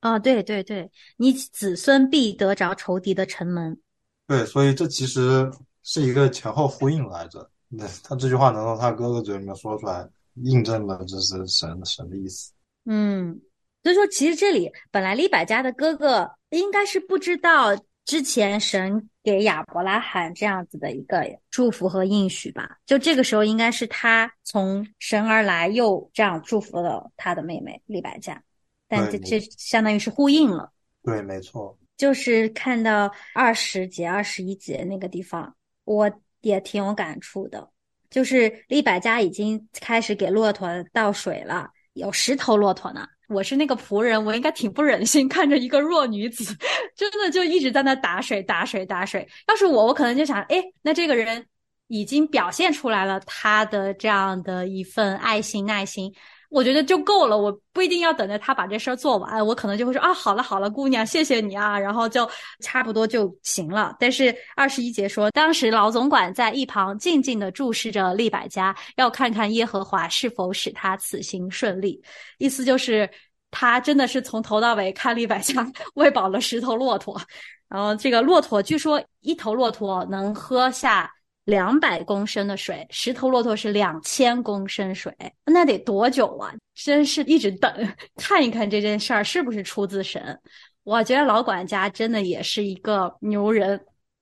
[0.00, 3.78] 啊，对对对，你子孙必得着仇敌的城门。
[4.26, 5.52] 对，所以这其实
[5.82, 7.50] 是一个前后呼应来着。
[7.72, 12.52] 那他这句话能从他哥哥嘴里面说出来，印证了这是神神的意思。
[12.84, 13.40] 嗯，
[13.84, 17.68] 所以说其实这里本来利百加的哥哥应该是不知道
[18.04, 22.78] 之前神给亚伯拉罕这样子的一个祝福和应许吧？
[22.86, 28.42] 就这个时候应该是他从神而来，又这样祝福了他的妹妹利百加，
[28.88, 30.72] 但这这相当于是呼应了。
[31.04, 31.78] 对，没错。
[31.96, 35.54] 就是看到二十节、二十一节那个地方，
[35.84, 37.68] 我也挺有感触的。
[38.10, 43.06] 就是利百家已经开始给骆驼倒水了，有十头骆驼呢。
[43.28, 46.44] 我是那个仆人，我应该挺不忍心看着一个弱女子，
[46.96, 49.28] 真的就一直在那打水、打水、打水。
[49.46, 51.46] 要是我，我可能就想，哎，那这个人
[51.86, 56.12] 已经表现出来了他的这样的一份爱心、耐心。
[56.50, 62.28] 我觉得就够了，我不一定要等着他把这事儿做完，我可能就会说啊，好了好了，姑娘，谢谢你啊，然后就
[62.60, 63.94] 差不多就行了。
[64.00, 72.02] 但是二十一节说，当时老总管在一旁静静的注视着利百加，要看看耶和华是否使他此行顺利。
[72.38, 73.08] 意思就是
[73.52, 77.20] 他真的是从头到尾看利百加喂饱了十头骆驼，
[77.68, 81.08] 然后这个骆驼据说一头骆驼能喝下。
[81.44, 85.12] 两百公升的水，十头骆驼是两千公升水，
[85.44, 86.54] 那得多久啊？
[86.74, 87.72] 真是一直等，
[88.16, 90.38] 看一看这件事儿是不是出自神。
[90.84, 93.78] 我觉得老管家真的也是一个牛人，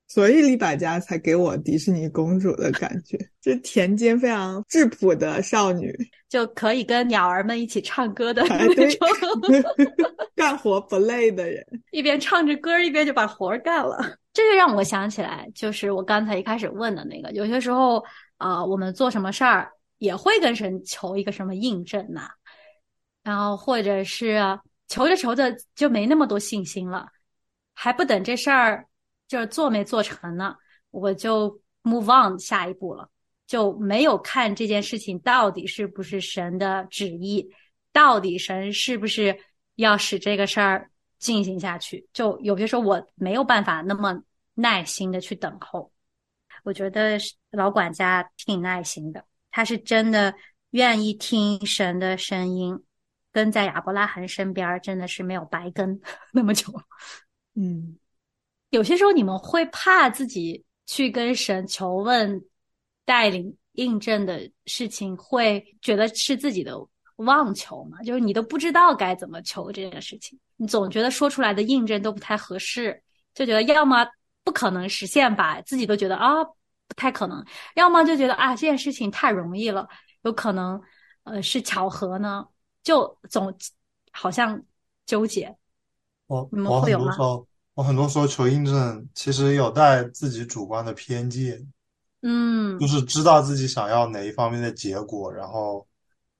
[0.08, 5.94] 所以李百家才给我迪士尼公主的感觉， 就田间非常质朴的少女，
[6.28, 9.08] 就可以跟鸟儿们一起唱歌的那种，
[10.34, 11.64] 干活不累的人。
[11.92, 13.98] 一边唱着歌一边就把活儿干了。
[14.38, 18.00] 这就让我想起来，就是我刚才一开始问的那个，有些时候
[18.36, 22.30] 啊、我们做什么事儿也会跟神求一个什么印证呐、
[23.24, 24.38] 然后或者是
[24.86, 27.08] 求着求着就没那么多信心了，
[27.74, 28.86] 还不等这事儿
[29.26, 30.54] 就是做没做成呢，
[30.92, 33.10] 我就 move on 下一步了，
[33.44, 37.50] 就没有看这件事情到底是不是神的旨意，
[37.92, 39.36] 到底神是不是
[39.74, 42.08] 要使这个事儿进行下去。
[42.12, 44.22] 就有些时候我没有办法那么
[44.58, 45.92] 耐心的去等候。
[46.64, 47.16] 我觉得
[47.52, 50.34] 老管家挺耐心的，他是真的
[50.70, 52.76] 愿意听神的声音，
[53.32, 55.98] 跟在亚伯拉罕身边，真的是没有白跟
[56.34, 56.72] 那么久。
[57.54, 57.96] 嗯，
[58.70, 62.44] 有些时候你们会怕自己去跟神求问、
[63.04, 66.76] 带领、印证的事情，会觉得是自己的
[67.16, 68.02] 妄求嘛？
[68.02, 73.00] 就是你都不知道该怎么求这件事情，你总觉得说出来的印证都不太合适，
[73.32, 74.06] 就觉得要么
[74.48, 79.86] 不可能实现吧，自己都觉得啊不太可能；要么就觉得啊这件事情太容易了，
[80.22, 80.80] 有可能
[81.24, 82.46] 呃是巧合呢，
[82.82, 83.54] 就总
[84.10, 84.58] 好像
[85.04, 85.54] 纠结。
[86.28, 91.70] 我你们我会有吗很多时候，我很多时候求印证，其实有带自己主观的偏见，
[92.22, 92.86] 嗯就。
[92.86, 95.86] 是知道自己想要哪一方面的结果，然后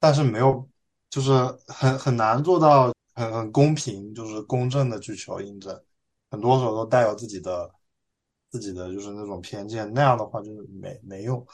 [0.01, 0.66] 但是没有，
[1.11, 1.31] 就是
[1.66, 5.79] 很很难做到很很公平，就是公正的去求印证，
[6.31, 7.71] 很多时候都带有自己的
[8.51, 11.45] 自己的就是那种偏见，那样的话就是没没用。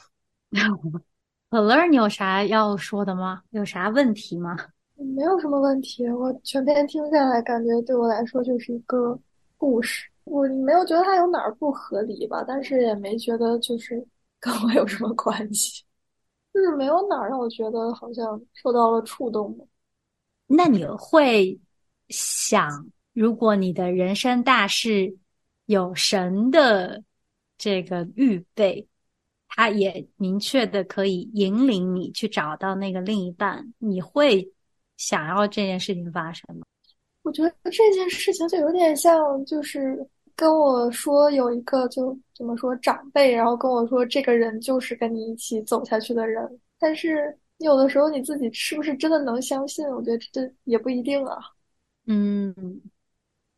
[1.49, 3.41] 可乐，你有啥要说的吗？
[3.51, 4.55] 有啥问题吗？
[4.95, 9.17] 没有什么问题，我全篇听下来，感觉对我来说就是一个
[9.57, 10.09] 故事。
[10.23, 14.05] 我没有觉得它有哪儿不合理吧，但是也没觉得就是
[14.39, 15.83] 跟我有什么关系，
[16.53, 19.65] 就是没有哪儿让我觉得好像受到了触动的。
[20.47, 21.59] 那你会
[22.09, 25.17] 想，如果你的人生大事
[25.65, 27.03] 有神的
[27.57, 28.87] 这个预备，
[29.47, 34.51] 他也明确的可以引领你去找到那个另一半，你会
[34.97, 36.63] 想要这件事情发生吗？
[37.23, 46.47] 我觉得这件事情就有点像，就是跟我说有一个就怎么说长辈，然后跟我说这个人就是跟你一起走下去的人，
[46.77, 49.83] 但是有的时候你自己是不是真的能相信？
[49.87, 51.39] 我觉得这也不一定啊。
[52.05, 52.53] 嗯，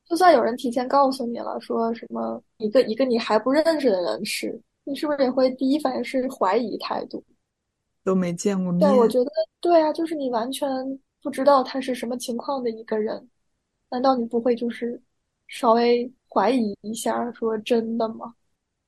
[0.10, 7.24] 就算有人提前告诉你了，说什么一个一个你还不认识的人是，你是不是也会第一反应是怀疑态度？
[8.04, 10.70] 都没见过面对，，我觉得对啊，就是你完全
[11.22, 13.30] 不知道他是什么情况的一个人，
[13.90, 15.02] 难道你不会就是
[15.48, 18.34] 稍微怀疑一下，说真的吗？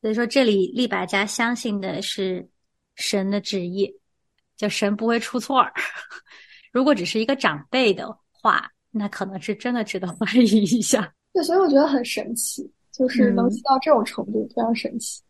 [0.01, 2.47] 所以说这里利百加相信的是
[2.95, 3.93] 神的旨意，
[4.55, 5.73] 就神不会出错儿。
[6.71, 11.13] 如果只是一个长辈的话，那可能是真的值得怀疑一下。
[11.33, 15.21] 对，所以我觉得很神奇，就是能嗯细到这种程度，非常神奇。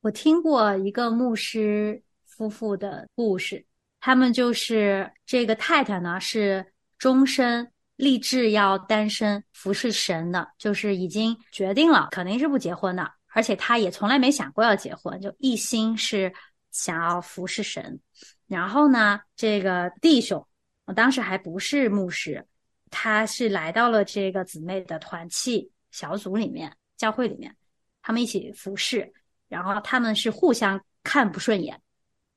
[0.00, 3.64] 我听过一个牧师夫妇的故事，
[4.00, 6.64] 他们就是这个太太呢是
[6.96, 16.32] 终身立志要单身服侍神的，就是已经决定了肯定是不结婚的，而且她也从来没想过要结婚，就一心是
[16.70, 18.00] 想要服侍神。
[18.46, 20.46] 然后呢，这个弟兄，
[20.86, 22.46] 我当时还不是牧师，
[22.90, 27.54] 他是来到了这个姊妹的团契小组里面、教会里面，
[28.02, 29.12] 他们一起服侍。
[29.48, 31.80] 然后他们是互相看不顺眼，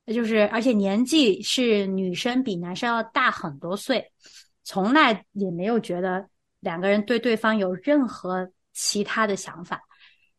[0.06, 4.10] 就是而且年纪是女生比男生要大很多岁，
[4.64, 6.26] 从来也没有觉得
[6.62, 9.82] 两个人对对方有任何其他的想法，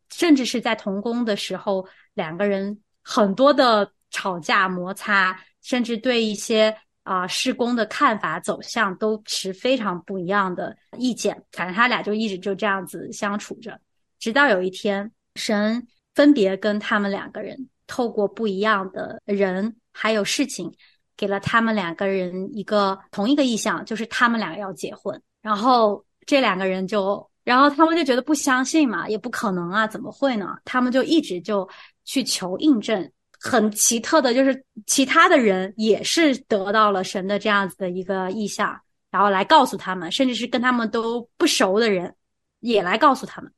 [0.09, 11.43] 甚至是在同工的时候，两个人很多的吵架摩擦，甚至对一些啊、施工的看法走向都持非常不一样的意见。
[11.53, 13.79] 反正他俩就一直就这样子相处着，
[14.19, 20.73] 直到有一天，神分别跟他们两个人透过不一样的人还有事情，
[21.17, 25.21] 给了他们两个人一个同一个意向，就是他们两个要结婚。
[25.41, 30.57] 然后这两个人就，然后他们就觉得不相信嘛，也不可能啊，怎么会呢？
[30.65, 31.69] 他们就一直就
[32.05, 33.11] 去求印证。
[33.43, 42.15] 很奇特的就是，其他的人也是得到了神的这样子的一个意向，然后来告诉他们，甚至是跟他们都不熟的人
[42.61, 43.53] 也来告诉他们。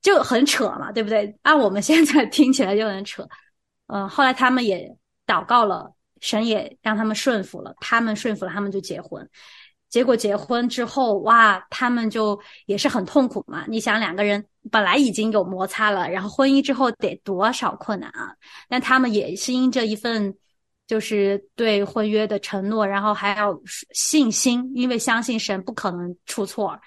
[0.00, 1.38] 就很扯嘛，对不对？
[1.42, 3.28] 按我们现在听起来就很扯。
[3.88, 9.28] 嗯、后来他们也祷告了，神也让他们顺服了，他们顺服了，他们就结婚。
[9.90, 13.66] 结果结婚之后，哇，他们就也是很痛苦嘛。
[13.68, 18.34] 你想，两个人本来已经有摩擦了，然后婚姻之后得多少困难啊？
[18.68, 20.36] 但他们也是因着一份
[20.86, 23.58] 就是对婚约的承诺，然后还要
[23.92, 26.78] 信心，因为相信神不可能出错，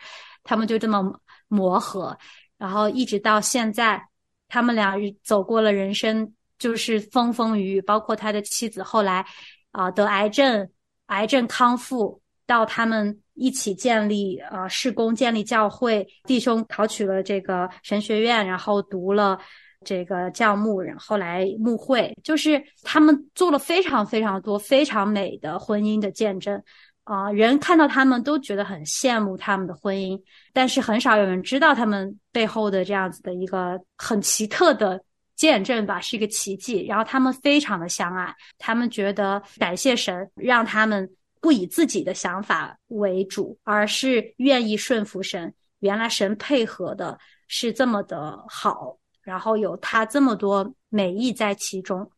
[0.44, 1.02] 他们就这么
[1.48, 2.18] 磨合。
[2.58, 4.02] 然后一直到现在，
[4.48, 9.26] 他们俩走过了人生就是风风雨雨，包括他的妻子后来
[9.72, 10.70] 啊、得癌症，
[11.08, 19.40] 癌症康复，到他们一起建立啊、施工建立教会，弟兄考取了这个神学院，然后读了
[19.84, 26.62] 这个教牧，然后来牧会，就是他们做了非常非常多非常美的婚姻的见证。
[27.06, 30.18] 啊、人看到他们都觉得很羡慕他们的婚姻，
[30.54, 35.04] 但是很少有人知道他们背后的这样子的一个很奇特的
[35.36, 36.86] 见证吧，是一个奇迹。
[36.86, 41.10] 然后他们非常的相爱，他们觉得感谢神，让他们
[41.44, 47.20] 不以自己的想法为主，而是愿意顺服神，原来神配合的
[47.50, 52.10] 是这么的好，然后有他这么多美意在其中。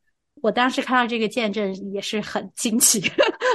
[0.44, 3.02] 我当时看到这个见证也是很惊奇，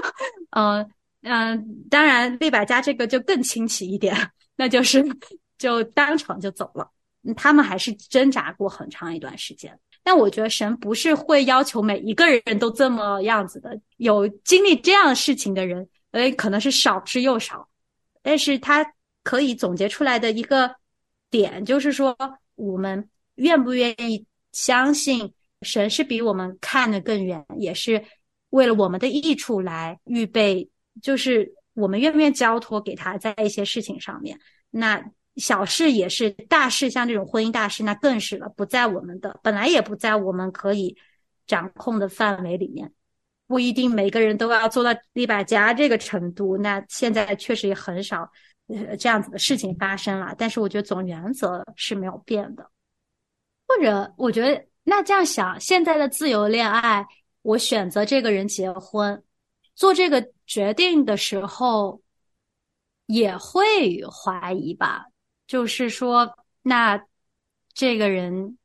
[0.57, 0.91] 嗯
[1.23, 4.16] 嗯，当然利百加这个就更清奇一点，
[4.57, 5.05] 那就是
[5.57, 6.91] 就当场就走了。
[7.37, 9.79] 他们还是挣扎过很长一段时间。
[10.03, 17.68] 但我觉得神不是会要求每一个人都这么样子的，有经历这样事情的人，呃，可能是少之又少。
[18.22, 18.84] 但是他
[19.22, 20.74] 可以总结出来的一个
[21.30, 22.16] 点，就是说，
[22.55, 25.32] 我们愿不愿意相信
[25.62, 28.03] 神是比我们看得更远，也是
[28.51, 30.68] 为了我们的益处来预备，
[31.03, 34.38] 就是我们愿不愿意交托给他，在一些事情上面，
[34.70, 35.05] 那。
[35.41, 40.97] 小事也是，大事像这种婚姻大事，那更是了，不在我们的本来也不在我们可以
[41.47, 42.93] 掌控的范围里面，
[43.49, 46.57] 不一定每个人都要做到立百加这个程度。
[46.59, 48.30] 那现在确实也很少
[48.68, 52.70] 呃这样子的事情发生了，但是我觉得总原则是没有变的。
[53.66, 57.07] 或者我觉得那这样想，现在的自由恋爱，
[57.43, 59.22] 我选择这个人结婚，
[59.74, 62.03] 做这个决定的时候
[63.07, 65.07] 也会怀疑吧。
[65.51, 66.32] 就是说，
[66.62, 67.05] 那
[67.74, 68.57] 这个人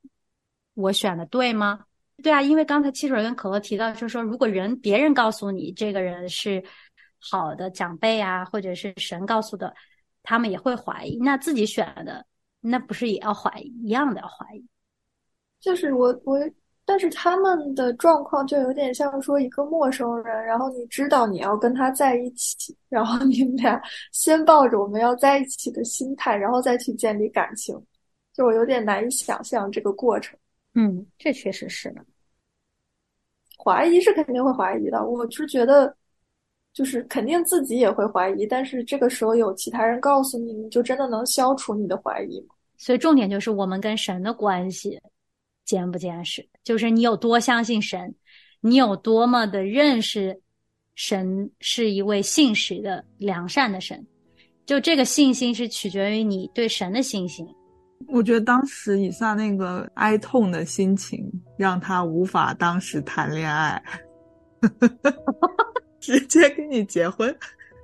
[0.74, 1.84] 我选的对吗？
[2.22, 6.62] 对啊，因为刚才汽水跟可乐提到，就是说，如果人别人告诉你这个人是
[7.18, 9.74] 好的长辈啊，或者是神告诉的，
[10.22, 11.18] 他们也会怀疑。
[11.18, 12.24] 那自己选的，
[12.60, 14.64] 那不是也要怀疑一样的要怀疑？
[15.58, 16.38] 就是我我。
[16.88, 23.82] 但是他们的状况就有点像说一个陌生人，然后你知道你要跟他在一起，然后你们俩
[24.12, 27.76] 先抱着我们要在一起的心态，然后再去建立感情，
[28.32, 30.38] 就我有点难以想象这个过程。
[30.74, 32.00] 嗯，这确实是的。
[33.58, 35.92] 怀疑是肯定会怀疑的，我是觉得，
[36.72, 42.54] 就是肯定自己也会怀疑，但是这个时候有其他人告诉你，你就真的能消除你的怀疑吗？
[42.76, 45.00] 所以重点就是我们跟神的关系。
[45.66, 48.14] 坚不坚实，就是你有多相信神，
[48.60, 50.40] 你有多么的认识
[50.94, 54.06] 神是一位信实的良善的神，
[54.64, 57.44] 就这个信心是取决于你对神的信心。
[58.06, 63.82] 我觉得当时以撒那个哀痛的心情，让他无法当时谈恋爱，
[65.98, 67.36] 直接跟你结婚，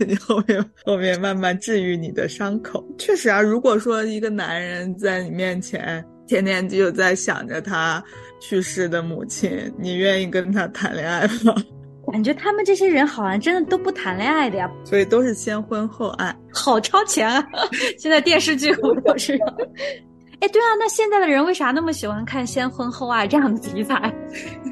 [0.07, 2.85] 你后面后面慢慢治愈你的伤口。
[2.97, 6.05] 确实啊，如果说一个男人在你面前。
[6.33, 8.03] 天天就在想着他
[8.41, 11.55] 去世的母亲，你愿意跟他谈恋爱吗？
[12.11, 17.47] 感觉他们这些人好像真的都不谈恋爱的呀，所以都是先婚后爱，好超前啊！
[17.99, 19.39] 现在电视剧我都是。
[20.41, 24.13] 哎，对啊，那现在的人为啥那么喜欢看先婚后爱这样的题材？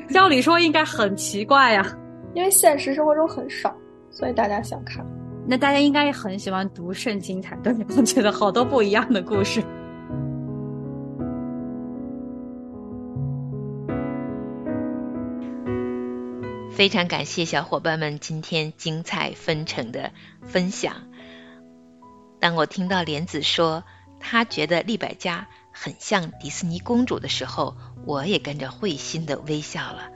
[0.08, 1.86] 照理说应该很奇怪呀，
[2.34, 3.72] 因为现实生活中很少，
[4.10, 5.06] 所以大家想看。
[5.46, 9.62] 那大家应该也很喜欢读圣经才对，我觉得好多不一样的故事。
[16.80, 20.12] 非常感谢小伙伴们今天精彩纷呈的
[20.46, 21.10] 分享。
[22.40, 23.84] 当我听到莲子说
[24.18, 27.76] 她觉得丽百家很像迪士尼公主的时候，
[28.06, 30.10] 我也跟着会心的微笑了。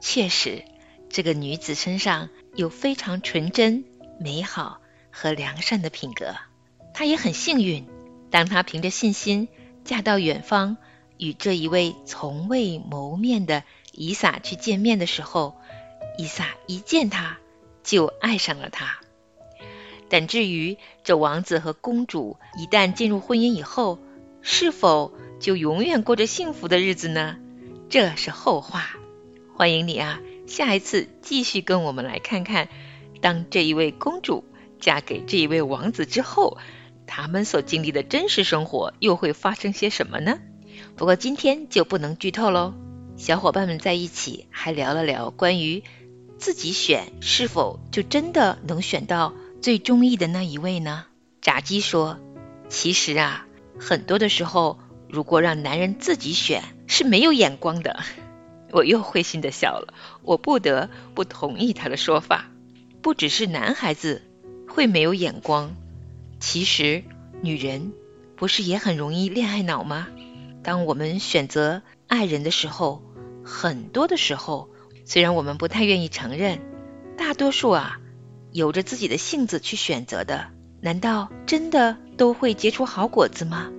[0.00, 0.62] 确实，
[1.08, 3.84] 这个女子身上有非常纯真、
[4.20, 4.78] 美好
[5.10, 6.36] 和良善的品格。
[6.92, 7.88] 她也很幸运，
[8.30, 9.48] 当她凭着信心
[9.82, 10.76] 嫁到远方，
[11.18, 15.56] 与这一位从未谋面的伊萨去见面的时候。
[16.16, 17.38] 伊萨一见他
[17.82, 19.00] 就爱上了他，
[20.08, 23.98] 但至于这王子和公主一旦进入婚姻以后，
[24.40, 27.36] 是否就永远过着幸福的日子呢？
[27.88, 28.96] 这是后话。
[29.56, 32.68] 欢迎你啊，下一次继续跟我们来看看，
[33.20, 34.44] 当这一位公主
[34.80, 36.58] 嫁给这一位王子之后，
[37.06, 40.38] 他们所经历的真实生活又会发生些什么呢？
[40.96, 42.72] 不过今天就不能剧透喽。
[43.16, 45.82] 小伙伴们在一起还聊了聊关于。
[46.38, 49.32] 自己选是否就真的能选到
[49.62, 51.06] 最中意的那一位呢？
[51.40, 52.18] 炸鸡说
[52.68, 53.46] ：“其实啊，
[53.78, 54.78] 很多的时候，
[55.08, 58.00] 如果让男人自己选是没有眼光的。
[58.72, 59.94] ”我又会心的笑了。
[60.22, 62.50] 我不得不同意他的说法。
[63.00, 64.22] 不只是男孩子
[64.68, 65.76] 会没有眼光，
[66.40, 67.04] 其实
[67.40, 67.92] 女人
[68.36, 70.08] 不是也很容易恋爱脑吗？
[70.62, 73.02] 当我们选择爱人的时候，
[73.44, 74.68] 很多的时候。
[75.04, 76.60] 虽然我们不太愿意承认，
[77.16, 78.00] 大多数啊，
[78.52, 80.48] 有着自己的性子去选择的，
[80.80, 83.70] 难道真的都会结出好果子吗？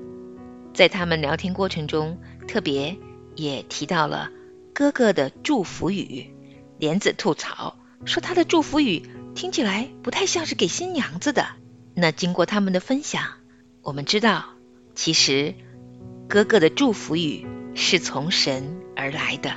[0.73, 2.97] 在他们聊天过程中，特别
[3.35, 4.29] 也提到了
[4.73, 6.31] 哥哥的祝福语。
[6.77, 11.47] 莲子吐槽说他的祝福语听起来不太像是给新娘子的。
[11.93, 13.23] 那经过他们的分享，
[13.81, 14.45] 我们知道，
[14.93, 15.55] 其实
[16.27, 19.55] 哥哥的祝福语是从神而来的，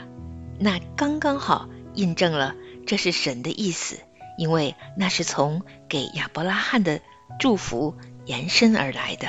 [0.59, 2.55] 那刚刚好印证了
[2.87, 3.99] 这是神的意思，
[4.37, 7.01] 因为那是从给亚伯拉罕的
[7.39, 9.29] 祝福延伸而来的。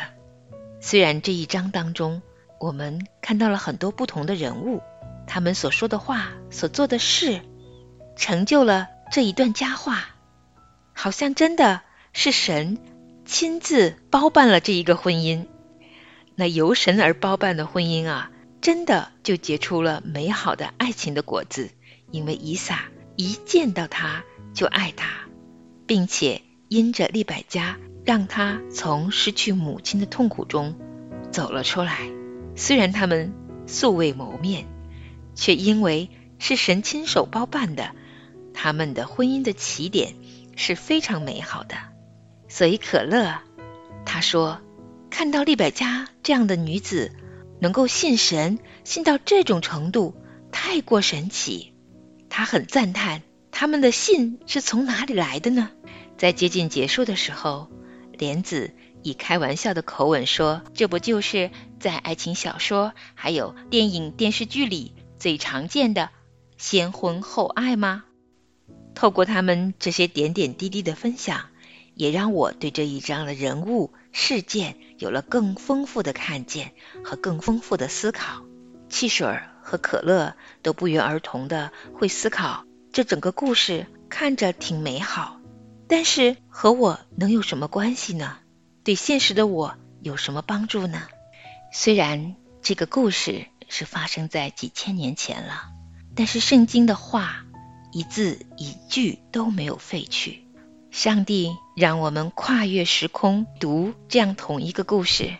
[0.82, 2.22] 虽然这一章当中，
[2.60, 4.82] 我们看到了很多不同的人物，
[5.28, 7.42] 他们所说的话、所做的事，
[8.16, 10.16] 成就了这一段佳话，
[10.94, 11.82] 好像真的
[12.14, 12.78] 是神
[13.26, 15.46] 亲自包办了这一个婚姻。
[16.36, 18.32] 那由神而包办的婚姻啊，
[18.62, 21.70] 真的就结出了美好的爱情的果子。
[22.12, 22.86] 因为伊萨
[23.16, 25.08] 一见到他就爱他，
[25.86, 30.76] 并且因着利百加，让他从失去母亲的痛苦中
[31.32, 32.10] 走了出来。
[32.56, 33.32] 虽然他们
[33.68, 34.66] 素未谋面，
[35.36, 37.92] 却因为是神亲手包办的，
[38.56, 40.16] 他们的婚姻的起点
[40.56, 41.76] 是非常美好的。
[42.48, 43.40] 所以可乐
[44.04, 44.60] 他说，
[45.12, 47.12] 看到利百加这样的女子
[47.60, 50.16] 能够信神，信到这种程度，
[50.52, 51.74] 太过神奇。
[52.30, 55.72] 他很赞叹他们的信是从哪里来的呢？
[56.18, 57.70] 在接近结束的时候，
[58.14, 58.74] 莲子。
[59.02, 66.10] 以开玩笑的口吻说：“这不就是在爱情小说还有电影电视剧里最常见的
[66.58, 68.04] 先婚后爱吗？”
[68.96, 71.46] 透过他们这些点点滴滴的分享，
[71.96, 76.74] 也让我对这一章的人物事件有了更丰富的看见
[77.04, 78.44] 和更丰富的思考。
[78.90, 85.40] 汽水和可乐都不约而同的会思考，这整个故事看着挺美好，
[85.88, 88.38] 但是和我能有什么关系呢？
[88.84, 91.04] 对现实的我有什么帮助呢？
[91.72, 95.70] 虽然这个故事是发生在几千年前了，
[96.16, 97.46] 但是圣经的话
[97.92, 100.44] 一字一句都没有废去。
[100.90, 105.38] 上帝让我们跨越时空读这样同一个故事，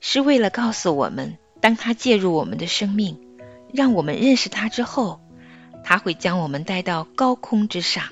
[0.00, 3.20] 是为了告诉我们，当他介入我们的生命，
[3.72, 5.20] 让我们认识他之后，
[5.84, 8.02] 他会将我们带到高空之上，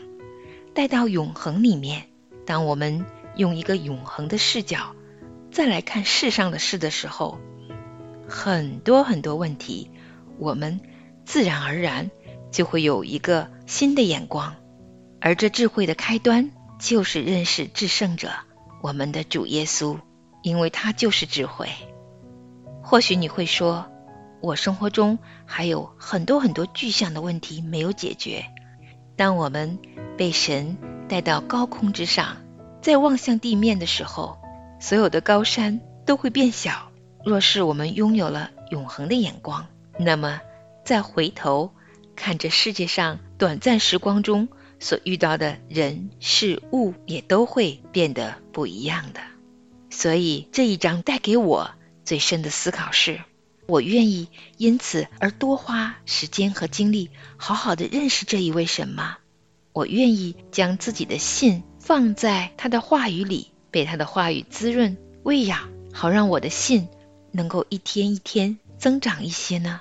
[0.73, 2.05] 带到永恒里面。
[2.47, 3.05] 当我们
[3.35, 4.95] 用一个永恒的视角
[5.51, 7.41] 再来看世上的事的时候，
[8.29, 9.91] 很多很多问题，
[10.39, 10.81] 我们
[11.25, 12.13] 自然而然
[12.53, 14.55] 就会有一个新的眼光，
[15.21, 16.53] 而这智慧的开端
[16.85, 18.31] 就是认识至圣者，
[18.83, 19.99] 我们的主耶稣，
[20.43, 21.71] 因为他就是智慧。
[22.83, 23.87] 或许你会说，
[24.43, 28.45] 我生活中还有很多很多具象的问题没有解决。
[29.17, 29.79] 当我们
[30.19, 30.77] 被神
[31.09, 32.37] 带到高空之上。
[32.83, 34.37] 在望向地面的时候，
[34.79, 36.91] 所有的高山都会变小。
[37.25, 39.69] 若是我们拥有了永恒的眼光，
[39.99, 40.43] 那么
[40.85, 41.73] 再回头
[42.15, 44.49] 看这世界上短暂时光中
[44.85, 49.23] 所遇到的人事物，也都会变得不一样的。
[49.89, 51.71] 所以这一章带给我
[52.05, 53.23] 最深的思考是：
[53.67, 54.29] 我愿意
[54.59, 57.09] 因此而多花时间和精力，
[57.39, 59.17] 好好的认识这一位神吗？
[59.73, 61.63] 我愿意将自己的信。
[61.79, 66.89] 放在他的话语里，被他的话语滋润、喂养，好让我的信
[67.31, 69.81] 能够一天一天增长一些呢。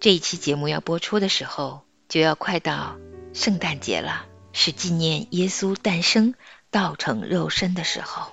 [0.00, 2.96] 这一期节目要播出的时候，就要快到
[3.34, 6.34] 圣诞节了，是纪念耶稣诞生、
[6.70, 8.32] 道成肉身的时候。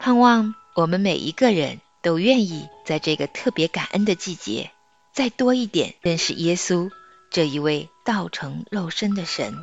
[0.00, 4.70] 盼望我们每一个人都愿意在这个特别感恩的季节，
[5.12, 6.90] 再多一点认识耶稣
[7.30, 9.54] 这一位道成肉身的神。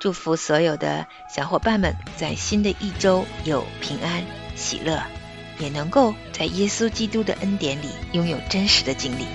[0.00, 4.24] 祝福所有的小伙伴们在新的一周有平安
[4.56, 5.00] 喜乐，
[5.60, 9.26] 也能够在耶稣基督的恩典里拥有真实的经历。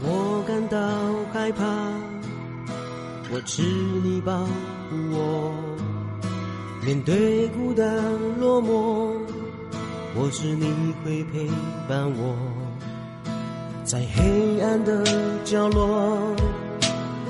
[0.00, 0.78] 我感到
[1.32, 1.64] 害怕，
[3.32, 5.52] 我知你保护我，
[6.84, 7.86] 面对孤单
[8.38, 9.12] 落寞。
[10.16, 11.46] 我知你会陪
[11.88, 12.34] 伴我，
[13.84, 15.04] 在黑暗的
[15.44, 16.34] 角落，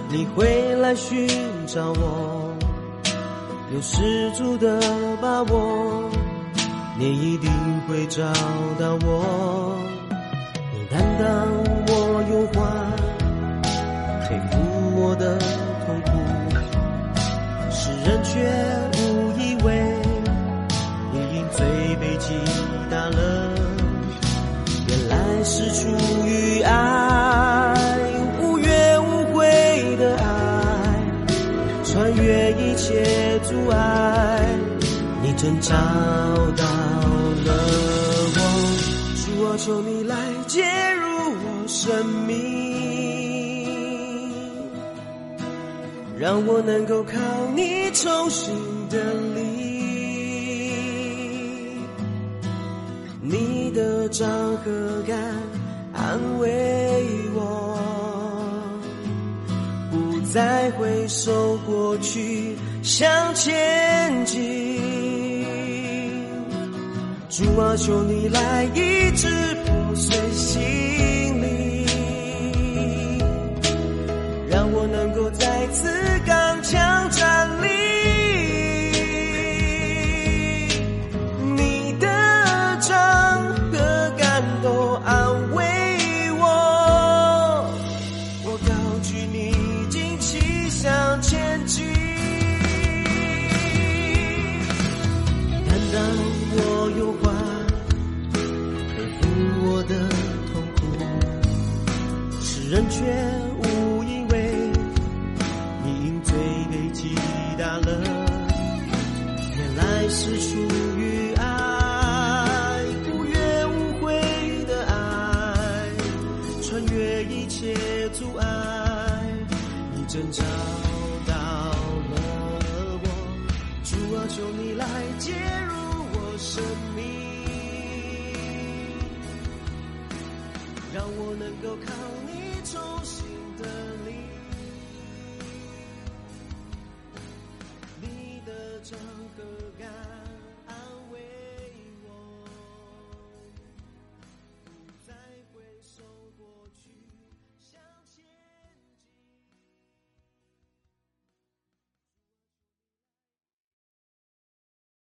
[0.08, 1.28] 你会来寻
[1.66, 2.54] 找我，
[3.74, 4.80] 有十足的
[5.20, 6.10] 把握，
[6.98, 7.50] 你一定
[7.86, 8.22] 会找
[8.78, 9.76] 到我。
[10.72, 11.59] 你担当
[18.10, 18.40] 人却
[18.98, 19.70] 误以为
[21.12, 21.64] 你因罪
[22.00, 22.34] 被击。
[22.90, 23.54] 打了，
[24.88, 25.86] 原来是出
[26.26, 27.72] 于爱，
[28.42, 29.46] 无怨无悔
[29.96, 30.24] 的爱，
[31.84, 34.44] 穿越一切阻碍，
[35.22, 36.64] 你真找到
[37.46, 37.54] 了
[38.34, 38.38] 我。
[39.24, 40.16] 主啊，求你来
[40.48, 42.19] 介入我生命。
[46.20, 47.12] 让我能够靠
[47.56, 48.54] 你重新
[48.90, 49.40] 的力，
[53.22, 55.18] 你的掌和感
[55.94, 56.46] 安慰
[57.34, 57.78] 我，
[59.90, 64.78] 不再回首过去，向前进，
[67.30, 69.26] 主啊，求你来，一直
[69.64, 71.39] 不随心。
[74.80, 76.19] 我能够再次